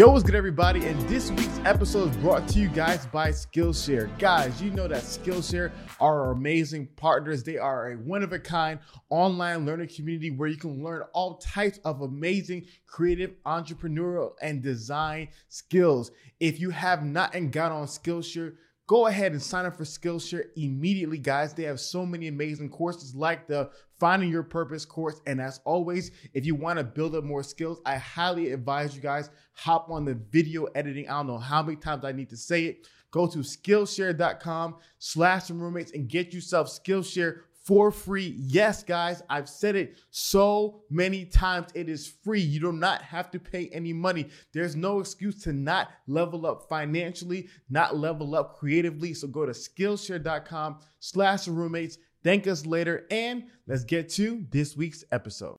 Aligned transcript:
Yo, 0.00 0.08
what's 0.08 0.24
good, 0.24 0.34
everybody? 0.34 0.86
And 0.86 0.98
this 1.10 1.30
week's 1.30 1.60
episode 1.66 2.08
is 2.08 2.16
brought 2.16 2.48
to 2.48 2.58
you 2.58 2.68
guys 2.68 3.04
by 3.04 3.28
Skillshare. 3.28 4.18
Guys, 4.18 4.62
you 4.62 4.70
know 4.70 4.88
that 4.88 5.02
Skillshare 5.02 5.70
are 6.00 6.22
our 6.22 6.30
amazing 6.30 6.86
partners. 6.96 7.42
They 7.42 7.58
are 7.58 7.90
a 7.90 7.96
one 7.96 8.22
of 8.22 8.32
a 8.32 8.38
kind 8.38 8.78
online 9.10 9.66
learning 9.66 9.90
community 9.94 10.30
where 10.30 10.48
you 10.48 10.56
can 10.56 10.82
learn 10.82 11.02
all 11.12 11.36
types 11.36 11.80
of 11.84 12.00
amazing 12.00 12.64
creative, 12.86 13.34
entrepreneurial, 13.44 14.32
and 14.40 14.62
design 14.62 15.28
skills. 15.50 16.12
If 16.40 16.60
you 16.60 16.70
have 16.70 17.04
not 17.04 17.34
and 17.34 17.52
got 17.52 17.70
on 17.70 17.86
Skillshare, 17.86 18.54
go 18.86 19.06
ahead 19.06 19.32
and 19.32 19.42
sign 19.42 19.66
up 19.66 19.76
for 19.76 19.84
Skillshare 19.84 20.44
immediately, 20.56 21.18
guys. 21.18 21.52
They 21.52 21.64
have 21.64 21.78
so 21.78 22.06
many 22.06 22.26
amazing 22.28 22.70
courses 22.70 23.14
like 23.14 23.48
the 23.48 23.68
Finding 24.00 24.30
Your 24.30 24.42
Purpose 24.42 24.84
course. 24.84 25.20
And 25.26 25.40
as 25.40 25.60
always, 25.64 26.10
if 26.34 26.46
you 26.46 26.54
want 26.54 26.78
to 26.78 26.84
build 26.84 27.14
up 27.14 27.22
more 27.22 27.42
skills, 27.42 27.80
I 27.84 27.96
highly 27.96 28.50
advise 28.50 28.96
you 28.96 29.02
guys 29.02 29.30
hop 29.52 29.90
on 29.90 30.06
the 30.06 30.14
video 30.14 30.64
editing. 30.74 31.08
I 31.08 31.12
don't 31.12 31.26
know 31.26 31.38
how 31.38 31.62
many 31.62 31.76
times 31.76 32.04
I 32.04 32.12
need 32.12 32.30
to 32.30 32.36
say 32.36 32.64
it. 32.64 32.88
Go 33.10 33.26
to 33.26 33.38
Skillshare.com 33.38 34.76
slash 34.98 35.50
roommates 35.50 35.92
and 35.92 36.08
get 36.08 36.32
yourself 36.32 36.68
Skillshare 36.68 37.40
for 37.64 37.90
free. 37.90 38.36
Yes, 38.38 38.82
guys, 38.82 39.22
I've 39.28 39.48
said 39.48 39.76
it 39.76 39.98
so 40.10 40.82
many 40.90 41.26
times. 41.26 41.68
It 41.74 41.88
is 41.88 42.06
free. 42.06 42.40
You 42.40 42.60
do 42.60 42.72
not 42.72 43.02
have 43.02 43.30
to 43.32 43.38
pay 43.38 43.68
any 43.68 43.92
money. 43.92 44.28
There's 44.52 44.76
no 44.76 45.00
excuse 45.00 45.42
to 45.42 45.52
not 45.52 45.90
level 46.06 46.46
up 46.46 46.68
financially, 46.68 47.48
not 47.68 47.96
level 47.96 48.34
up 48.34 48.56
creatively. 48.56 49.12
So 49.12 49.28
go 49.28 49.44
to 49.44 49.52
Skillshare.com 49.52 50.78
slash 51.00 51.48
roommates. 51.48 51.98
Thank 52.22 52.46
us 52.46 52.66
later, 52.66 53.06
and 53.10 53.44
let's 53.66 53.84
get 53.84 54.08
to 54.10 54.46
this 54.50 54.76
week's 54.76 55.04
episode. 55.10 55.58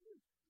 to. 0.00 0.49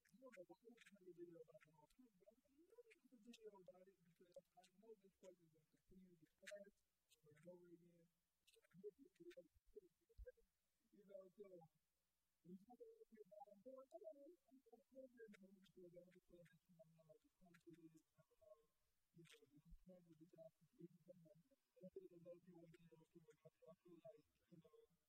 more 0.21 0.37
of 0.37 0.45
what 0.45 0.61
we're 0.61 0.77
trying 0.77 1.01
to 1.01 1.11
do 1.17 1.25
about 1.33 1.65
all 1.73 1.89
three, 1.97 2.13
but 2.21 2.29
I'm 2.29 2.61
not 2.61 2.77
going 2.77 2.93
to 2.93 3.09
video 3.25 3.49
about 3.57 3.89
it 3.89 3.97
because 4.05 4.45
I 4.53 4.61
know 4.77 4.93
this 5.01 5.17
question 5.17 5.49
will 5.49 5.73
continue 5.81 6.13
to 6.13 6.45
ask 6.61 6.77
over 7.25 7.41
and 7.41 7.49
over 7.49 7.73
again. 7.73 7.97
So 8.53 8.61
I 8.61 8.73
hope 8.77 8.93
you 9.01 9.09
can 9.17 9.33
You 10.93 11.01
know, 11.09 11.25
so 11.25 11.49
we 12.45 12.53
talk 12.61 12.77
about 12.85 13.01
it 13.01 13.09
about 13.17 13.49
it 13.49 13.57
more. 13.65 13.81
I 13.81 13.97
don't 13.97 14.13
know, 14.21 14.29
I'm 14.29 14.61
not 14.61 15.09
going 15.09 15.25
to 15.25 15.41
go 15.41 15.49
into 15.57 15.89
it. 15.89 15.97
I'm 15.97 16.13
just 16.13 16.29
going 16.29 16.45
to 16.45 16.57
talk 16.69 16.85
about 16.85 17.17
the 17.17 17.33
confidence, 17.41 18.05
about, 18.37 18.61
you 19.17 19.25
know, 19.25 19.41
the 19.41 19.57
importance 19.57 20.05
of 20.05 20.17
the 20.21 20.27
job, 20.29 20.49
the 20.61 20.85
reason 20.85 21.17
why 21.17 21.41
I 21.81 21.89
did 21.89 22.05
a 22.05 22.21
lot 22.21 22.37
of 22.37 23.09
people, 23.09 23.33
I 23.41 23.73
feel 23.81 23.97
like, 24.05 24.21
you 24.53 24.61
know, 24.61 25.00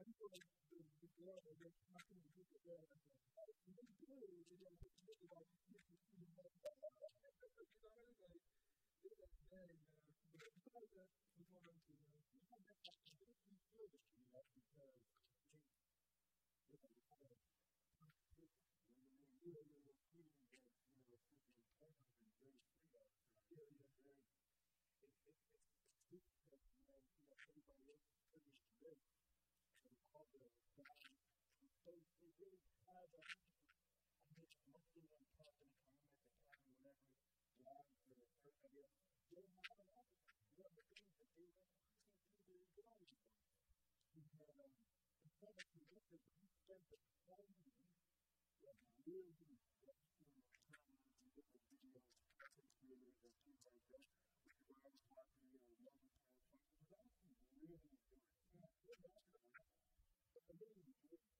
они 0.00 0.14
тоже 0.14 0.40
переживали, 0.70 1.54
как 1.60 1.72
машины 1.90 2.24
жили, 2.34 2.58
да, 2.64 3.44
и 3.44 3.70
мы 3.70 3.82
сделали, 3.84 4.42
и 4.48 4.56
я 4.56 4.70
вот 4.70 4.80
здесь 4.80 4.96
был, 5.04 5.14
и 5.14 5.26
я 5.26 5.36
вот 5.36 5.48
здесь 5.48 5.68
был, 5.68 5.84
и 5.84 6.06
я 6.06 6.26
вот 6.26 6.38
здесь 6.40 6.70
был, 6.70 6.80
really 32.40 32.64
have 32.88 33.04
a 33.12 33.20
I 33.20 34.32
just 34.40 34.56
and 34.64 35.28
comment 35.36 35.60
at 35.60 35.84
time 35.84 36.64
whenever 36.72 37.04
John 37.60 37.84
for 38.00 38.16
the 38.16 38.28
first 38.40 38.64
idea. 38.64 38.88
They 39.28 39.44
have 39.44 39.76
an 39.76 39.92
appetite. 39.92 40.40
The 40.56 40.64
things 40.72 41.04
that 41.04 41.20
they 41.20 41.20
to 41.20 41.24
see 41.36 41.52
through 42.48 42.64
their 42.80 42.96
economy. 42.96 43.44
And 44.16 44.24
um, 44.40 44.72
instead 45.20 45.52
of 45.52 45.68
convicted, 45.68 46.24
we 46.32 46.48
spent 46.64 46.80
the 46.88 47.00
whole 47.28 47.44
meeting 47.60 47.92
of 48.64 48.76
really 49.04 49.36
watching 49.84 50.24
timelines 50.40 51.12
and 51.20 51.28
different 51.36 51.64
videos, 51.68 52.08
content 52.40 52.72
creators, 52.80 53.20
and 53.20 53.36
things 53.44 53.60
like 53.68 53.84
that, 53.92 54.08
which 54.48 54.64
is 54.64 54.80
what 54.80 54.96
I 54.96 54.96
was 54.96 55.12
watching, 55.12 55.44
you 55.44 55.76
I 56.88 57.04
was 57.04 57.44
really 57.60 57.76
doing 57.84 58.00
it. 58.00 58.32
I'm 60.40 60.56
really 60.56 60.80
enjoyed 60.88 61.20
it. 61.20 61.39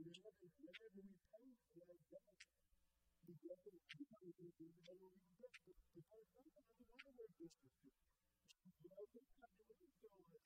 Whenever 0.00 0.32
we 0.40 0.48
post 0.56 1.60
those 1.76 2.00
we 3.28 3.36
go 3.44 3.52
to 3.60 3.68
the 3.68 3.80
are 4.88 4.96
going 4.96 5.12
to 5.12 5.20
be 5.20 5.76
the 5.92 6.02
first 6.08 6.32
time 6.32 6.48
I 6.48 6.64
don't 6.64 6.88
want 6.88 7.04
to 7.04 7.12
work 7.20 7.32
this 7.36 7.52
with 7.60 7.76
you. 7.84 7.92
You 8.80 8.88
know, 8.88 9.04
sometimes 9.04 9.68
you 9.68 9.92
really 10.00 10.16
feel. 10.16 10.40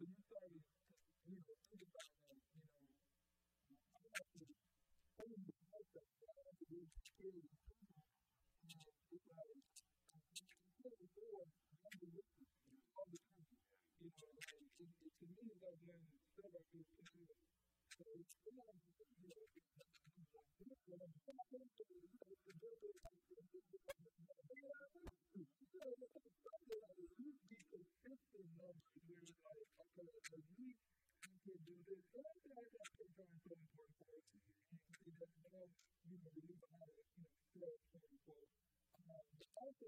So 0.00 0.08
you 0.08 0.16
say, 0.32 0.48
you 1.28 1.36
know, 1.36 1.56
think 1.68 1.84
about 1.84 2.08
it, 2.32 2.40
you 2.40 2.64
know, 2.64 3.84
I 3.92 4.00
have 4.00 4.32
to 4.32 4.40
hold 5.20 5.44
the 5.44 5.54
process 5.68 6.08
that 6.24 6.32
I 6.32 6.40
have 6.40 6.56
to 6.56 6.66
do 6.72 6.80
to 6.88 7.00
scale 7.04 7.36
the 7.36 7.52
people, 7.52 7.84
and 8.64 8.80
if 9.12 9.20
I 9.28 9.44
consider 9.44 10.96
the 10.96 11.08
board, 11.12 11.48
I'm 11.84 11.96
the 12.00 12.08
witness 12.16 12.48
of 12.48 13.12
the 13.12 13.20
people. 13.28 13.52
You 14.00 14.08
know, 14.08 14.32
like, 14.40 14.56
it, 14.80 14.88
it, 14.88 15.12
to 15.20 15.26
me, 15.36 15.52
that 15.68 15.76
then 15.84 16.00
said 16.32 16.52
I 16.56 16.62
feel 16.72 16.88
clear. 16.96 17.36
So 18.00 18.04
it's 18.16 18.36
really, 18.48 18.80
you 19.20 19.28
know, 19.28 19.44
Thank 27.12 27.44
you. 27.48 27.49
months 28.60 28.84
or 28.92 29.02
years 29.08 29.28
ago, 29.32 29.48
I 29.48 29.56
was 29.56 29.68
talking 29.76 30.04
about 30.04 30.40
you 30.60 30.68
you 30.68 31.38
can 31.44 31.58
do 31.64 31.74
this. 31.88 32.00
So 32.10 32.20
important 34.70 35.34
for 35.40 35.56
us. 35.60 35.70
Know, 35.70 35.70
you 36.04 36.16
know, 36.20 36.30
we 36.36 36.42
you 36.44 36.96
know, 39.06 39.22
but 39.40 39.48
also 39.56 39.86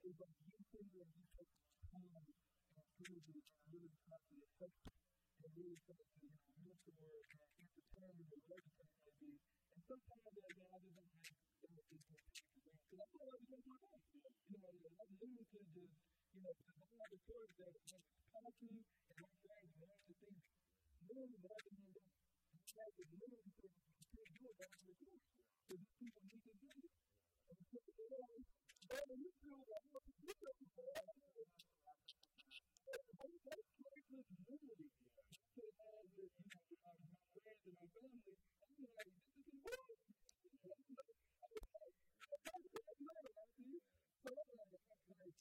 is 0.00 0.16
like 0.20 0.36
you 0.40 0.64
can 0.70 0.84
really 0.90 1.24
take 1.36 1.52
time 1.92 2.10
and 2.16 2.26
and 2.74 2.86
really 3.70 3.92
try 4.06 4.18
to 4.20 4.34
affect 4.40 4.76
and 5.40 5.50
really 5.54 5.78
try 5.84 6.00
to, 6.00 6.18
you 6.20 6.32
know, 6.32 6.52
mentor 6.64 7.20
and 7.30 7.40
entertain 7.60 8.16
or 8.18 8.24
whatever 8.32 8.56
the 8.64 8.84
may 9.04 9.12
be. 9.20 9.30
And 9.70 9.82
sometimes 9.84 10.24
that 10.40 10.52
man 10.58 10.82
like. 10.96 11.14
Because 11.60 11.86
I 12.90 13.08
feel 13.10 13.28
like 13.30 13.44
we 13.46 13.58
don't 13.60 14.00
do. 14.10 14.18
You 14.50 14.58
know, 14.58 14.70
I 14.70 15.04
literally 15.20 15.44
just 15.70 16.19
you 16.30 16.40
know, 16.46 16.54
because 16.54 16.78
have 17.00 17.10
a 17.10 17.20
that 17.58 17.74
I'm 17.90 18.04
talking 18.30 18.76
and 18.78 19.18
I'm 19.18 19.34
trying 19.42 19.66
to 19.66 19.74
learn 19.82 19.98
to 20.06 20.12
think 20.20 20.38
move 21.10 21.30
than 21.66 21.74
just 21.90 22.14
I'm 22.54 22.62
trying 22.70 22.94
to 22.94 23.04
move 23.10 23.42
because 23.50 23.74
I'm 23.82 23.98
still 24.06 24.28
doing 24.30 24.54
what 24.54 24.70
I'm. 24.70 25.18
So 25.66 25.72
these 25.74 25.94
people 25.98 26.22
need 26.30 26.42
to 26.46 26.54
do 26.54 26.70
it. 26.70 26.94
And 27.50 27.58
so 27.66 27.78
they 27.82 28.10
all, 28.14 28.42
brother, 28.86 29.16
you 29.18 29.30
feel 29.42 29.58
that 29.58 29.82
I'm 29.82 30.02
to 30.06 30.14
do 30.22 30.30
it 30.30 30.58
for 30.70 30.86
all 30.94 31.06
of 31.10 31.18
you. 31.20 31.44
That's 32.86 33.66
priceless 33.82 34.30
liberty. 34.46 34.88
So 35.50 35.62
that 35.66 35.94
is, 36.14 36.30
you 36.30 36.46
know, 36.50 36.62
with 36.70 36.82
our 36.86 36.98
friends 37.34 37.62
and 37.66 37.74
our 37.74 37.90
family, 37.90 38.34
I'm 38.62 38.74
going 38.78 39.09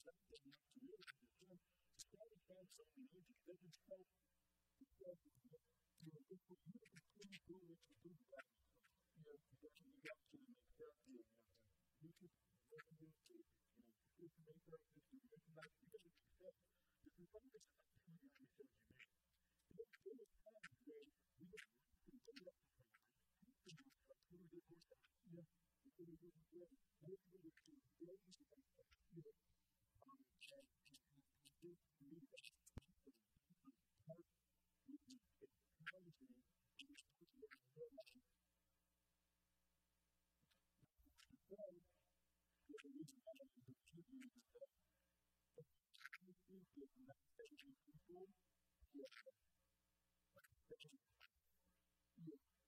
something 0.05 0.45
not 0.49 0.64
to 0.75 0.81
worship 0.87 1.26
it. 1.26 1.38
So, 1.38 1.59
to 1.59 1.97
satisfy 2.07 2.62
something 2.76 3.07
else, 3.14 3.26
you 3.28 3.38
got 3.47 3.59
to 3.59 3.71
stop 3.73 4.05
yourself 4.78 5.19
with 5.25 5.52
it. 5.52 5.62
You 6.02 6.11
know, 6.14 6.23
if 6.31 6.40
you 6.49 6.57
look 6.71 6.85
at 6.95 7.05
things 7.19 7.38
through 7.47 7.62
which 7.67 7.85
you 7.88 7.97
do 8.02 8.12
that, 8.33 8.47
you 9.17 9.23
know, 9.26 9.35
you 9.35 9.57
got 9.59 9.75
to 9.75 9.87
you 9.88 10.00
got 10.07 10.19
to 10.19 10.37
make 10.47 10.62
that 10.78 10.95
deal. 11.09 11.26
You 11.99 12.11
can 12.14 12.31
revenue 12.71 13.11
to, 13.11 13.35
you 13.38 13.85
know, 13.85 13.99
you 14.19 14.28
can 14.31 14.45
make 14.47 14.62
that 14.71 14.83
this, 14.95 15.05
you 15.11 15.21
make 15.26 15.43
that, 15.59 15.71
you 15.78 15.88
got 15.90 16.07
to 16.07 16.12
accept 16.14 16.57
that 16.62 17.12
the 17.19 17.25
focus 17.33 17.59
is 17.59 17.75
not 17.75 18.09
doing 18.14 18.38
it 18.38 18.55
because 18.55 18.71
you 18.71 18.87
make 18.87 19.02
it. 19.02 19.19
There's 19.75 19.93
still 19.99 20.19
a 20.19 20.28
time 20.38 20.73
where 20.87 21.02
we 21.02 21.11
don't 21.11 21.26
do 21.38 21.47
that. 21.59 21.69
We 22.07 22.17
can 22.23 22.37
do 22.38 22.52
it, 22.55 23.90
but 24.07 24.19
we 24.31 24.38
do 24.47 24.59
it 24.59 24.67
more 24.69 24.85
time. 24.87 25.19
Yeah. 25.35 25.47
We 25.85 25.90
can 25.97 26.07
do 26.07 26.28
it 26.28 26.38
more 26.55 26.69
time. 26.69 26.88
Maybe 27.02 27.26
we 27.43 27.50
can 27.50 27.77
do 27.99 28.07
it 28.09 28.23
more 28.29 28.62
time. 28.77 28.88
Thank 43.57 43.77
you. 52.29 52.67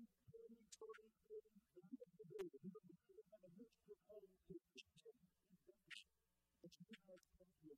Yeah. 7.71 7.77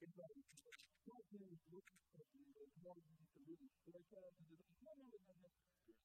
It's 0.00 0.16
like, 0.16 0.36
what 1.04 1.22
do 1.30 1.36
you 1.36 1.56
look 1.70 1.88
for? 2.10 2.24
Like, 2.24 2.72
what 2.80 2.96
do 2.96 3.04
you 3.04 3.12
need 3.20 3.28
to 3.36 3.40
really 3.44 3.68
forecast? 3.84 4.34
And 4.40 4.48
it's 4.50 4.64
like, 4.64 4.80
no, 4.80 4.92
no, 4.96 5.04
no, 5.12 5.34
no. 5.44 5.50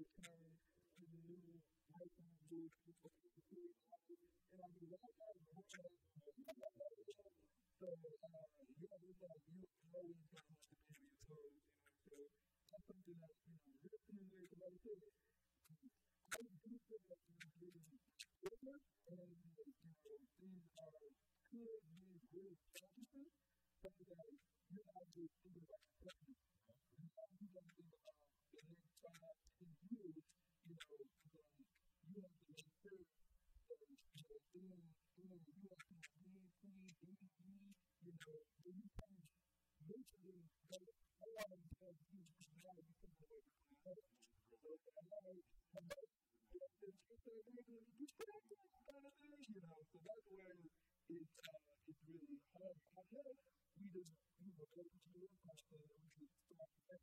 become 0.00 0.56
the 0.96 1.06
new 1.28 1.60
life 1.92 2.16
of 2.16 2.32
George 2.48 2.76
people. 2.84 3.12
And 4.52 4.60
I 4.60 4.68
mean, 4.80 4.90
that 4.90 5.12
guy 5.20 5.32
is 5.36 5.44
much 5.52 5.70
So, 7.80 7.86
you 7.88 8.06
know, 8.06 8.16
you 8.20 8.28
know, 8.30 8.72
you 8.80 8.86
always 8.92 9.16
got 9.20 9.36
much 9.52 9.72
to 9.76 9.84
measure 9.92 10.16
your 10.16 10.36
toes, 10.40 10.72
you 11.28 11.36
know, 11.36 11.56
so 12.04 12.14
that's 12.72 12.86
something 12.88 13.18
that, 13.20 13.34
you 13.44 13.52
know, 13.56 13.72
really 13.80 14.00
came 14.08 14.24
away 14.30 14.44
from 14.48 14.58
what 14.60 14.72
I 14.72 14.78
said. 14.80 15.00
I 16.30 16.40
do 16.40 16.72
feel 16.88 17.00
like 17.10 17.24
you're 17.28 17.52
getting 17.60 17.84
older 18.40 18.76
and, 19.10 19.30
you 19.30 19.52
know, 19.52 19.68
things 20.40 20.64
are 20.80 21.04
could 21.50 21.82
be 21.92 22.06
really 22.32 22.56
interesting, 22.56 23.26
but 23.82 23.92
you 24.00 24.80
have 24.86 25.08
to 25.12 25.22
think 25.42 25.56
about 25.60 25.82
the 25.82 25.96
present. 26.00 26.36
You're 27.00 27.10
about 28.00 28.29
and 28.56 28.66
then 28.70 28.82
try 28.98 29.14
to 29.14 29.66
use, 29.90 30.26
you. 30.66 30.74
know, 30.74 30.98
like, 31.30 31.50
you 32.10 32.18
have 32.20 32.34
to 32.34 32.52
make 32.56 32.70
sure 32.82 32.98
that, 32.98 33.78
you 33.78 34.18
know, 34.18 34.40
doing, 34.50 34.82
doing, 35.14 35.42
you 35.54 35.70
have 35.70 35.82
to 35.86 35.94
be 35.94 36.40
you 36.60 36.74
know, 36.74 38.50
you 38.74 38.90
can 38.98 39.14
mentally 39.86 40.46
go 40.66 40.78
on 40.78 41.50
and 41.50 41.62
you 41.62 41.76
can 42.98 43.12
go 43.20 43.30
away 43.30 43.46
from 43.46 43.90
you 49.50 49.62
know, 49.66 49.82
so 49.90 49.98
that's 50.06 50.26
where 50.30 50.54
it's, 51.10 51.34
uh, 51.42 51.58
really 52.06 52.38
hard. 52.54 52.78
We 53.78 53.86
just, 53.90 54.14
you 54.38 54.50
know, 54.54 54.66
go 54.70 54.82
to 54.86 54.98
the 55.10 55.20
request 55.26 55.62
that 55.74 55.82
we 55.90 56.06
just 56.14 56.34
start 56.46 56.70
that 56.86 57.02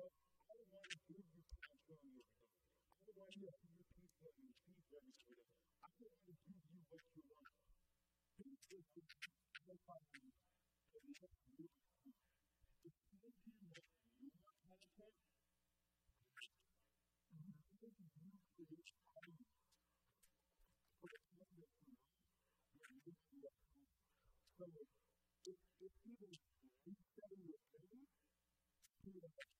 I 0.00 0.56
don't 0.56 0.72
want 0.72 0.88
to 0.88 0.98
give 1.04 1.20
you 1.20 1.44
transform 1.60 2.00
your 2.08 2.24
life. 2.24 2.40
I 3.04 3.12
want 3.20 3.28
to 3.28 3.36
be 3.36 3.44
your 3.44 3.56
people 3.60 4.32
and 4.32 4.48
be 4.64 4.80
registered. 4.88 5.44
I 5.80 5.92
want 6.00 6.16
to 6.24 6.32
give 6.40 6.56
you 6.56 6.80
what 6.88 7.04
you 7.12 7.22
want. 7.28 7.52
Please 8.40 8.60
take 8.64 8.88
to 8.88 9.00
you 9.00 9.10
to 9.10 9.76
give 13.44 13.60
you 13.60 13.68
what 13.68 13.84
you 14.20 14.32
want 14.64 14.80
to 14.80 14.88
have. 14.96 15.20
You 17.36 17.52
create 17.68 18.88
time 19.04 19.36
for 20.96 21.08
the 21.10 21.20
time 21.28 21.52
that 21.52 21.68
you 21.76 21.92
want, 21.92 22.08
where 22.80 23.20
you 23.20 23.44
are 23.44 23.60
home. 23.68 23.92
So, 24.56 24.64
if, 25.44 25.60
if 25.80 25.92
even 26.08 26.32
your 29.12 29.59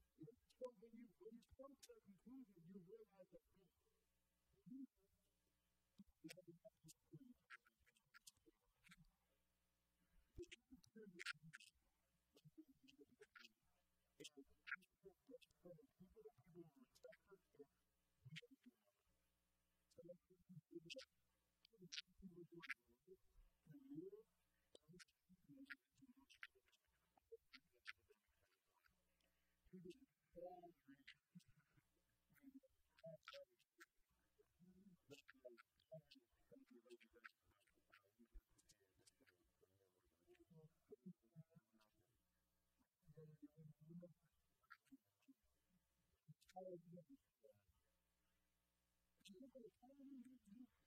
you. 0.21 0.33
So 0.59 0.71
when 0.79 0.91
you 0.93 1.05
when 1.19 1.33
you 1.35 1.47
come 1.57 1.73
to 1.73 1.89
a 1.93 1.99
conclusion, 2.05 2.61
you 2.69 2.79
realize 2.85 3.29
that 3.33 3.41
Ich 44.03 44.09
habe 46.55 46.69
mich 46.71 46.81
nicht 46.85 46.93
mehr 46.95 47.03
so 47.03 47.49
Thank 49.25 49.55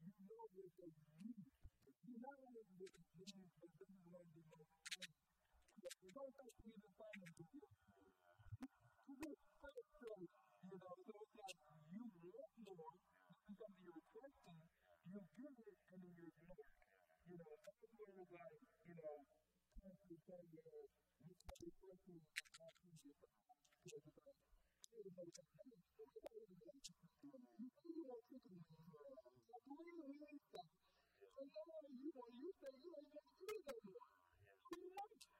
you 0.00 0.18
know, 0.26 0.44
you 0.50 0.58
know, 0.58 0.58
you 0.58 0.66
you 0.66 2.18
know, 2.18 2.34
you 2.34 2.50
know 2.50 2.70
need. 2.70 2.96
You're 3.14 3.36
they 3.78 4.24
need, 4.30 4.44
but. 4.50 5.29
You 5.80 6.12
don't 6.12 6.36
have 6.36 6.52
to 6.52 6.68
need 6.68 6.84
find 7.00 7.24
it 7.24 7.32
for 7.40 7.48
you. 7.56 7.64
You 9.08 9.16
just 9.16 9.40
think 9.64 9.80
so, 9.96 10.12
you 10.20 10.76
know, 10.76 10.92
so 10.92 11.16
it's 11.24 11.36
like 11.40 11.56
you 11.88 12.04
want 12.36 12.52
more, 12.68 13.00
this 13.24 13.40
is 13.48 13.56
something 13.56 13.80
you're 13.80 13.96
requesting, 13.96 14.60
you 15.08 15.24
give 15.40 15.56
it, 15.56 15.80
and 15.88 16.04
then 16.04 16.12
you're 16.20 16.36
not. 16.36 16.68
You 17.24 17.40
know, 17.40 17.48
that's 17.64 17.80
where 17.96 18.12
it's 18.12 18.28
like, 18.28 18.60
you 18.60 18.94
know, 19.00 19.24
constantly 19.80 20.20
saying, 20.20 20.52
you 20.52 20.60
know, 20.68 20.84
this 20.84 21.40
is 21.48 21.64
the 21.64 21.72
question 21.80 22.20
you 22.20 23.08
know, 23.08 23.24
it's 23.24 23.40
like, 23.40 23.64
hey, 23.80 23.96
so 23.96 23.96
it's 23.96 24.20
like, 24.20 24.36
you 24.92 25.16
know, 25.16 25.24
it's 25.24 25.40
like, 25.40 25.64
know, 25.64 26.76
what 29.64 29.80
do 29.80 29.96
you 29.96 30.12
you 32.00 32.12
want, 32.12 32.36
you 32.36 32.52
say, 32.60 32.68
you 32.84 32.92
don't 32.92 33.08
want 33.16 33.32
anymore. 33.40 34.12
You. 34.76 35.39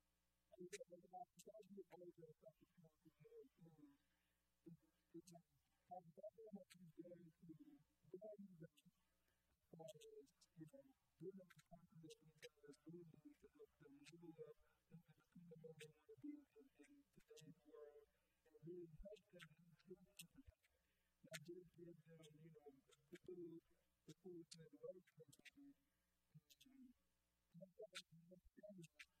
And 0.51 0.67
you 0.67 0.79
know, 0.83 0.99
about 1.07 1.27
12 1.47 1.71
years 1.71 1.89
older, 1.95 2.27
I 2.27 2.35
felt 2.43 2.55
this 2.59 2.71
kind 2.75 2.91
very 3.23 3.47
thing, 3.61 3.95
which 4.67 4.83
is 5.15 5.25
how 5.87 6.01
better 6.11 6.45
I 6.51 6.63
can 6.67 6.87
go 6.99 7.11
to 7.15 7.51
value 8.11 8.55
that 8.59 8.75
you 9.71 10.67
know, 10.67 10.83
building 11.23 11.47
the 11.47 11.61
composition 11.71 12.31
that 12.43 12.51
is 12.67 12.75
building 12.83 13.23
the, 13.23 13.63
the 13.79 13.89
middle 13.95 14.43
of 14.43 14.55
the, 14.91 15.07
kingdom 15.31 15.59
that 15.63 15.73
we 15.79 15.87
want 15.87 16.03
to 16.03 16.15
be 16.19 16.35
in, 16.35 16.99
today's 17.15 17.59
world, 17.71 18.05
and 18.51 18.61
really 18.67 18.91
help 19.07 19.21
them 19.31 19.47
do 19.55 19.71
good 19.87 20.03
to 20.19 20.25
the 20.27 20.43
country. 20.43 20.45
Not 21.31 21.39
give 21.47 21.63
them, 21.79 21.95
you 22.43 22.51
know, 22.51 22.69
the 23.07 23.17
food, 23.23 23.63
the 24.03 24.13
food 24.19 24.43
to 24.51 24.59
the 24.59 24.77
right 24.83 25.07
country, 25.15 25.71
and 26.35 26.43
to 26.59 26.71
help 27.55 27.71
them 27.79 28.03
understand 28.11 29.20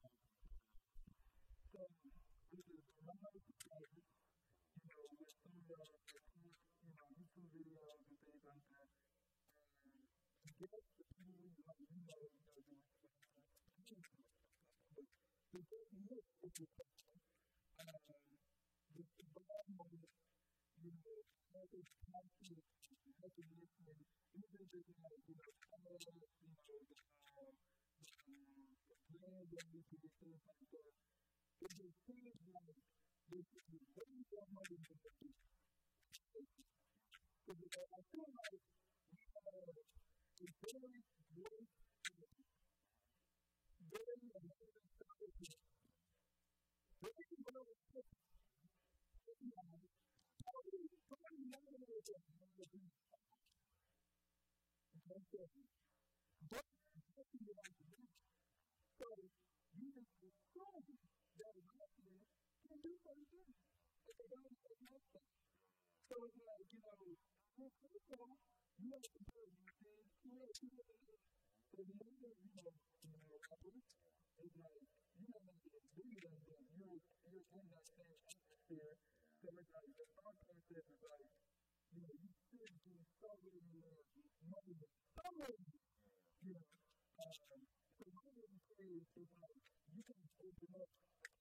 So 0.00 1.80
it 2.52 2.64
is 2.72 2.84
my 3.04 3.12
pleasure, 3.20 3.36
you 3.68 4.88
know, 4.88 5.04
with 5.20 5.28
some 5.44 5.52
of 5.60 5.66
the 5.68 5.76
course, 5.76 5.92
you 6.80 6.90
know, 6.96 7.06
YouTube 7.16 7.48
videos 7.52 8.00
and 8.00 8.16
things 8.24 8.42
like 8.48 8.64
that, 8.72 8.88
and 9.84 9.92
to 10.42 10.48
get 10.56 10.70
the 10.72 11.04
people 11.20 11.52
like 11.68 11.80
you 11.84 12.00
know, 12.08 12.20
you 12.24 12.40
know, 12.40 12.60
doing 12.64 14.00
things 14.00 14.30
but 14.94 15.06
to 15.52 15.58
get 15.68 15.86
you 15.92 16.16
is 16.44 16.56
a 16.60 16.66
question. 16.76 17.20
Um, 17.80 17.88
the 18.96 19.42
bad 19.48 19.66
moment, 19.76 20.08
you 20.82 20.92
know, 20.92 21.18
that 21.54 21.70
is 21.74 21.88
passionate, 22.06 22.64
recognition, 23.22 23.96
even 24.36 24.62
just 24.70 24.88
like, 25.02 25.22
you 25.28 25.36
know, 25.36 25.52
color, 25.66 25.96
you 26.00 26.12
know, 26.14 26.28
the, 26.68 26.96
um, 27.38 27.54
the, 28.00 28.14
um, 28.28 28.59
land 29.18 29.50
of 29.50 29.64
this 29.74 29.86
national 29.90 30.38
pastor 30.46 30.84
is 31.66 31.76
a 31.82 31.90
thing 32.06 32.24
that 32.30 32.76
this 33.30 33.46
is 33.50 33.64
the 33.70 33.80
very 33.96 34.20
somebody 34.30 34.76
that 34.86 34.98
is 35.00 35.34
because 37.46 37.90
I 37.90 38.00
feel 38.10 38.28
like 38.30 38.60
we 39.10 39.24
are 39.34 39.50
a 39.58 40.46
very 40.62 41.02
great 41.34 41.68
very 43.90 44.14
amazing 44.30 44.86
fellowship. 44.96 45.58
Very 47.02 47.36
well 47.42 47.66
equipped. 47.74 48.14
Probably, 50.40 50.82
probably 51.10 51.44
not 51.50 51.62
going 51.66 51.80
to 51.80 51.86
be 51.86 51.98
able 51.98 52.22
to 52.54 52.64
do 52.70 52.80
that. 53.10 53.20
And 54.94 55.02
that's. 55.08 55.79
those 64.30 64.54
that 64.62 64.78
help 64.86 65.02
you 66.10 66.78
know, 66.80 67.02
well, 67.58 67.72
first 67.82 68.10
of 68.14 68.18
all, 68.22 68.38
you 68.78 68.94
have 68.94 69.10
to 69.10 69.20
do 69.26 69.42
it. 69.42 69.54
You 70.22 70.38
have 70.38 70.54
to 70.54 70.66
do 70.70 70.78
it. 70.78 71.18
The 71.74 71.82
native, 71.90 72.38
you 72.38 72.54
know, 72.54 72.70
you 72.70 73.10
know, 73.10 73.26
rappers, 73.50 73.82
like, 74.38 74.86
you 75.18 75.30
know, 75.34 75.50
bigger 75.98 76.30
than 76.30 76.38
them. 76.46 76.62
You're, 76.78 76.98
you're 77.26 77.46
in 77.58 77.66
that 77.74 77.86
same 77.90 78.14
atmosphere. 78.22 78.94
So 79.42 79.46
it's 79.50 79.70
like, 79.74 79.90
the 79.98 80.06
thought 80.14 80.38
process 80.46 80.86
like, 81.02 81.26
you 81.90 81.98
know, 81.98 82.14
you 82.14 82.30
should 82.30 82.74
be 82.86 83.02
so 83.18 83.34
somebody, 85.14 85.66
you 86.46 86.54
know. 86.54 86.66
Um, 87.18 87.66
so 87.98 88.04
like, 89.42 89.58
you 89.90 90.02
can 90.06 90.22
open 90.38 90.70
up 90.78 91.09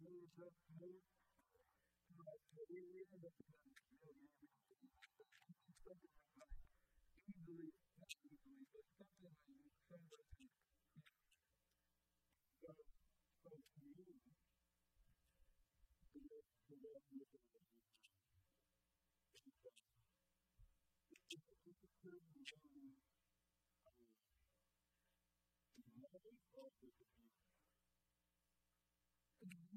moves 0.00 0.36
up 0.40 0.54
more. 0.78 1.00
But 2.16 2.66
we 2.68 2.80
ended 2.82 3.22
up 3.24 3.34
with 3.36 3.48
a 3.48 3.60
million 3.62 4.26
everything. 4.36 4.50
Something 5.84 6.12
like 6.16 6.32
that. 6.36 6.52
Easily, 7.30 7.70
not 8.00 8.10
easily, 8.26 8.66
but 8.72 8.84
something 8.96 9.22
like 9.24 9.40
you 9.46 9.56
can 9.88 10.02
So, 12.60 12.68
so 13.42 13.50
to 13.52 13.80
me, 13.96 14.16
the 16.12 16.20
way 16.26 16.42
the 16.66 16.76
way 16.82 16.92
I'm 16.96 17.14
looking 17.16 17.44
at 17.46 17.56
it 17.56 17.76
is 19.46 19.56
if 21.30 21.42
it's 21.66 21.82
a 21.82 21.90
certain 22.02 22.36
way, 22.36 22.96
um, 23.86 24.06
the 25.76 25.92
money 26.00 26.34
also 26.56 26.86
could 26.96 27.35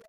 I'm 0.00 0.06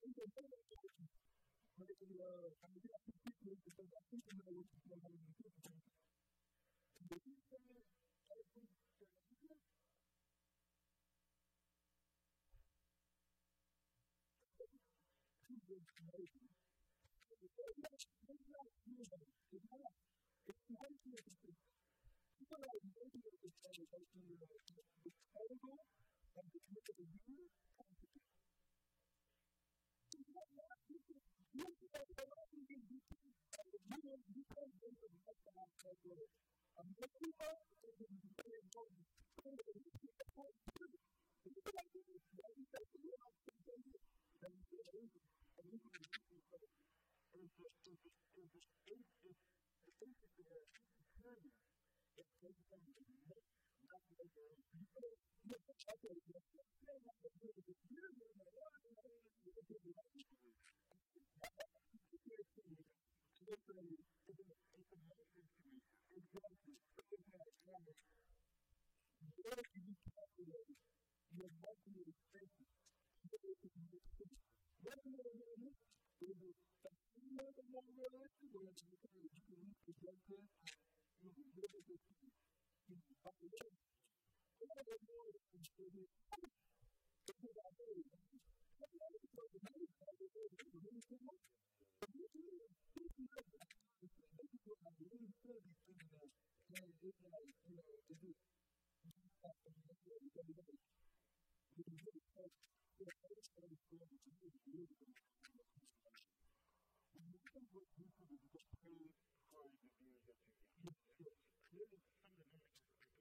ik 0.00 0.14
denk 0.14 0.34
you. 25.62 26.03
and 26.36 26.46
the 26.52 26.60
committed 26.66 26.96
to 26.96 27.02
you. 27.02 28.03
parler. 83.24 83.56
Et 84.60 84.66
là, 84.66 84.74
le 84.86 84.96
mot 85.08 85.24
est 85.32 85.40
je 85.64 85.70
te 85.72 85.88
dis, 85.90 86.04
et 86.04 87.32
puis 87.32 87.48
la 87.56 87.68
vie, 87.72 88.04
la 88.10 88.86
la 88.92 89.08
la 89.08 89.18
la 89.34 89.60
la 89.60 89.84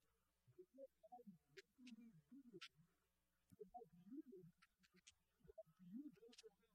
Because 0.56 0.92
I'm 1.00 1.26
making 1.56 1.96
these 1.96 2.20
videos 2.30 2.70
to 2.70 3.64
help 3.72 3.90
you, 4.04 4.20
to 4.20 5.48
help 5.56 5.74
you 5.80 6.04
basically 6.20 6.70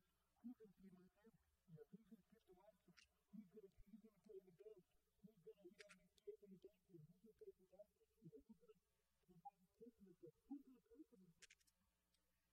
who's 0.46 0.54
going 0.62 0.70
to 0.70 0.78
be 0.78 0.94
my 0.94 1.10
family. 1.18 1.42
You 1.66 1.74
know, 1.74 1.90
who's 1.90 2.06
going 2.06 2.22
to 2.22 2.30
get 2.30 2.46
the 2.46 2.54
life 2.62 2.78
support? 2.86 3.18
Who's 3.34 3.50
going 3.50 3.66
to 3.66 3.82
who's 3.82 3.98
going 3.98 4.14
to 4.14 4.22
pay 4.30 4.38
the 4.46 4.54
bills? 4.62 4.86
Who's 5.26 5.42
going 5.42 5.58
to 5.58 5.66
you 5.66 5.74
know 5.74 6.06
pay 6.22 6.38
for 6.38 6.46
the 6.46 6.58
daycare? 6.62 7.90
Who's 8.22 8.30
going 8.30 8.46
to 8.46 8.54
pay 8.54 8.62
for 8.62 8.70
that? 8.70 8.86
You 9.26 9.38
know, 9.42 9.50
who's 9.82 9.98
going 9.98 10.06
to 10.06 10.06
provide 10.06 10.06
the 10.06 10.14
gift? 10.22 10.38
Who's 10.46 10.62
going 10.62 10.78
to 10.78 10.86
pay 10.86 11.02
for 11.02 11.18
things? 11.18 11.50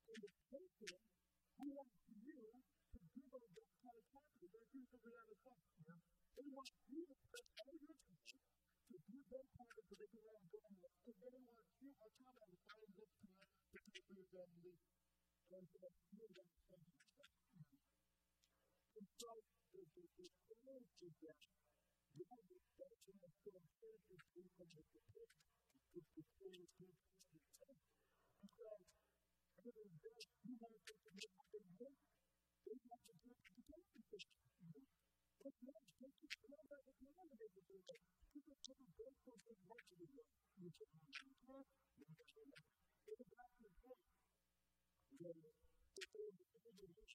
And 0.09 0.21
the 0.25 0.33
person 0.49 0.97
who 1.61 1.67
wants 1.77 2.01
you 2.09 2.33
to 2.33 3.01
give 3.13 3.29
them 3.29 3.45
that 3.61 3.73
kind 3.85 3.97
of 4.01 4.05
confidence, 4.09 4.57
they're 4.57 4.73
going 4.73 4.89
to 4.89 4.97
figure 4.97 5.13
out 5.21 5.29
a 5.29 5.37
cost. 5.45 5.69
You 5.77 5.93
they 6.33 6.49
want 6.49 6.73
you 6.89 7.01
to 7.05 7.17
spend 7.29 7.49
all 7.61 7.77
your 7.77 7.93
time 7.93 8.25
to 8.89 8.97
give 9.05 9.25
them 9.29 9.45
confidence 9.53 9.87
so 9.93 9.95
they 10.01 10.09
can 10.09 10.23
learn 10.25 10.45
go 10.49 10.59
on 10.65 10.73
and 10.81 11.17
then 11.21 11.33
they 11.37 11.45
want 11.45 11.69
you 11.77 11.93
on 12.01 12.09
top 12.17 12.37
of 12.41 12.49
it 12.49 12.57
to 12.57 12.69
find 12.73 12.89
enough 12.89 13.13
time 13.21 13.37
to 13.37 13.79
pay 13.85 14.01
for 14.01 14.15
your 14.17 14.29
family 14.33 14.77
and 15.53 15.65
to 15.69 15.77
that 15.85 15.93
something 15.93 16.33
like 16.33 16.49
that. 16.73 17.12
And 19.03 19.11
so 19.19 19.35
the, 19.75 19.83
the, 19.99 20.05
the 20.15 20.79
is 21.03 21.15
that 21.27 21.43
you 22.15 22.23
have 22.23 22.45
this 22.47 22.63
person 22.79 23.15
that's 23.19 23.35
to 23.43 24.15
you 24.15 24.47
from 24.55 24.71
the 24.79 24.83
beginning. 24.95 25.43
It's 25.99 26.11
the 26.15 26.23
same 26.39 26.63
thing 26.79 26.95
because 28.47 28.87
at 29.59 29.63
the 29.67 29.75
end 29.75 29.91
of 29.91 30.07
the 30.07 30.13
you 30.47 30.55
want 30.55 30.79
to 30.87 30.95
make 31.19 31.35
what 31.35 31.51
they 31.51 31.67
want. 31.83 31.99
They 32.63 32.79
have 32.79 33.03
to 33.03 33.15
do 33.27 33.31
it 33.35 33.43
to 33.43 33.59
the 33.59 33.79
person. 34.07 34.87
But 35.43 35.55
no, 35.67 35.75
they 35.99 36.11
just 36.23 36.39
know 36.47 36.63
that 36.63 36.83
it's 36.87 37.03
not 37.03 37.27
a 37.27 37.35
big 37.43 37.55
deal. 37.59 37.99
People 38.31 38.55
take 38.63 38.83
a 38.87 38.91
break 39.03 39.15
from 39.27 39.39
big 39.43 39.59
work 39.67 39.83
to 39.83 39.95
do. 39.99 40.23
You 40.63 40.71
can 40.79 40.91
have 40.95 41.27
a 41.27 41.35
talk, 41.43 41.67
you 41.99 42.07
can 42.07 42.23
have 42.23 42.55
a 42.55 42.63
It 43.11 43.19
is 43.19 43.31
back 43.35 43.51
the 43.59 43.71
point. 43.83 44.03
When 45.19 45.39
if 45.43 46.07
they 46.15 46.23
were 46.23 46.47
to 46.55 46.71
do 46.71 46.87
this, 46.95 47.13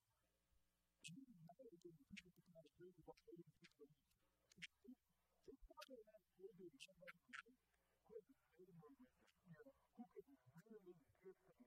you 1.07 1.36
know 1.77 1.93
that 1.93 2.01
the 2.01 2.09
people 2.09 2.33
can 2.33 2.49
have 2.57 2.65
a 2.65 2.73
break 2.81 2.95
about 2.97 3.21
80 3.29 3.45
people. 3.61 3.89
It's 5.45 5.63
probably 5.69 6.01
not 6.09 6.21
good 6.41 6.57
somebody 6.81 7.17
who 7.21 7.33
could 7.37 7.57
with 10.17 10.25
you 10.25 10.37
who 10.41 10.57
could 10.65 10.81
really 10.81 11.05
give 11.21 11.37
them 11.45 11.61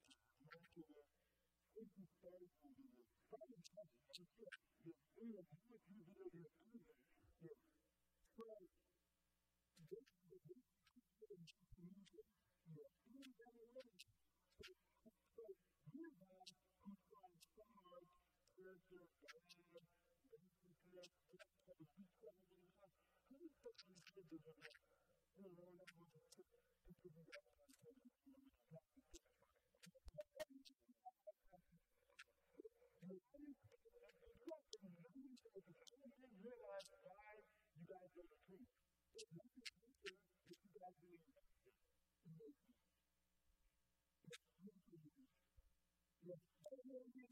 it's 1.81 1.97
a 1.97 2.05
story 2.13 2.45
video. 2.61 3.01
Probably 3.25 3.57
not 3.73 3.89
the 4.13 4.21
the 4.85 4.93
real 5.17 5.41
good 5.65 5.81
video 5.89 6.29
you're 6.29 6.53
ever. 6.61 6.93
Yeah. 7.41 7.57
So, 8.37 8.45
this 9.89 10.05
is 10.05 10.45
the 10.45 11.41
music. 11.81 12.27
Yeah. 12.69 12.85
Even 13.09 13.33
down 13.33 13.57
the 13.57 13.65
way. 13.73 13.89
So, 15.33 15.43
you 15.97 16.05
guys 16.21 16.53
who 16.85 16.93
so 17.49 17.65
hard, 17.81 18.05
character, 18.53 19.01
band, 19.25 19.41
business, 20.29 21.09
just 21.33 21.49
have 21.65 21.81
a 21.81 21.87
big 21.97 22.09
trouble 22.21 22.45
with 22.45 22.61
your 22.61 22.77
life. 22.77 22.93
How 23.25 23.41
you 23.41 23.49
on 23.57 23.89
this 23.89 24.05
video 24.13 24.37
of 24.37 24.57
that? 24.69 24.85
You 25.33 25.49
know, 25.49 25.65
when 25.65 25.81
I 25.81 25.97
was 25.97 26.29
pictures 26.29 27.17
of 27.17 27.25
that 27.25 27.45
on 27.57 27.73
TV, 27.81 28.05
you 28.21 28.37
know, 28.37 28.45
with 28.45 28.53
the 28.53 28.61
black 28.69 28.85
and 28.93 29.09
white. 29.09 29.31
You 35.41 36.47
realize 36.47 36.89
why 37.03 37.43
you 37.75 37.83
guys 37.85 38.09
go 38.15 38.23
to 38.23 38.37
truth. 38.47 38.71
It's 39.21 39.29
nothing 39.37 39.61
future 39.61 40.17
if 40.49 40.57
you 40.65 40.73
guys 40.81 40.97
believe 40.97 41.21
in 41.21 41.37
it. 41.37 41.45
Yes, 46.25 46.41
I 46.65 46.69
don't 46.73 46.87
know 46.89 46.97
if 46.97 47.15
you 47.15 47.31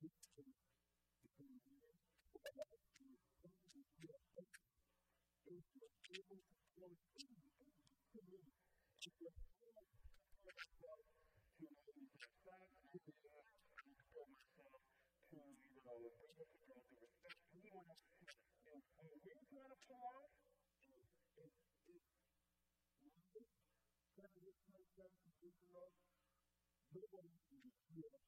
connection 0.00 0.44
you. 27.96 28.27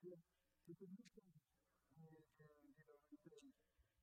shift 0.00 0.24
to 0.66 0.72
solutions. 0.80 1.36
And, 2.00 2.16
and 2.40 2.52
you 2.64 2.72
know, 2.80 2.96
because 3.12 3.44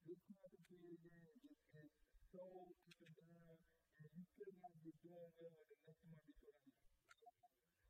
this 0.05 0.19
campus 0.29 0.63
community 0.69 1.09
is 1.09 1.57
just 1.73 1.91
so 2.31 2.45
up 2.45 3.09
down, 3.17 3.57
and 3.99 4.09
you 4.13 4.25
could 4.37 4.53
not 4.61 4.73
be 4.85 4.93
doing 5.01 5.31
well, 5.37 5.57
and 5.57 5.67
the 5.67 5.77
next 5.83 6.05
month 6.07 6.23
you're 6.29 6.37
going 6.45 6.53
to 6.53 6.69
be. 6.69 6.73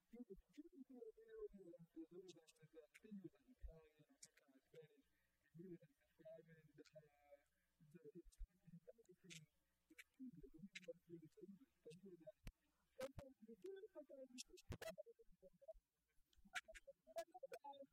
See, 0.07 0.23
the 0.23 0.35
students 0.39 0.87
who 0.87 0.97
are 1.03 1.13
ill, 1.19 1.45
you 1.51 1.67
know, 1.67 1.83
there's 1.93 2.11
always 2.15 2.35
like 2.39 2.55
I 2.57 2.65
think 2.71 3.19
it 3.19 3.27
was 3.27 3.33
like 3.35 3.51
Italian 3.51 4.03
or 4.07 4.15
some 4.17 4.35
kind 4.39 4.55
of 4.55 4.63
Spanish, 4.67 5.07
and 5.51 5.57
he 5.59 5.65
was 5.67 5.79
like 5.83 5.95
describing 5.99 6.59
the, 6.63 6.83
uh, 6.95 7.11
the, 7.91 8.09
his, 8.15 8.25
his 8.67 8.87
the 8.87 8.93
the 10.17 10.47
reason 10.47 10.81
why 10.87 10.95
he 11.07 11.15
was 11.19 11.33
ill, 11.37 11.53
but 11.83 11.95
he 12.01 12.07
was 12.09 12.21
like, 12.23 12.41
sometimes 12.97 13.35
you 13.43 13.55
do 13.61 13.71
it, 13.77 13.89
sometimes 13.93 14.29
you 14.31 14.41
do 14.47 14.55
it, 14.57 14.65
sometimes 14.71 14.97
you 15.05 15.13
do 15.13 15.25
it. 15.27 15.96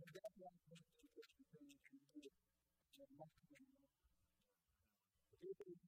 Maar 0.00 0.12
dat 0.12 0.32
lijkt 0.34 0.66
me 0.68 0.76
de 1.00 1.08
eerste 1.14 1.44
dingen 1.50 1.78
die 1.82 2.00
we 2.12 2.20
doen. 2.20 2.32
Zijn 2.94 3.14
makkelijk. 3.16 3.68
Het 5.30 5.42
is 5.42 5.58
een 5.66 5.78